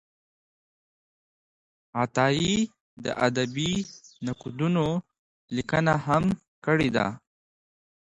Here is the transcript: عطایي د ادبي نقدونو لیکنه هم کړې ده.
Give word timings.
عطایي 2.01 2.57
د 3.03 3.05
ادبي 3.27 3.71
نقدونو 4.25 4.85
لیکنه 5.55 5.93
هم 6.05 6.23
کړې 6.65 6.89
ده. 6.95 7.07